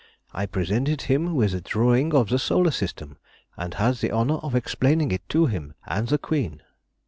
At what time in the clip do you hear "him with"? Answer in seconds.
1.03-1.51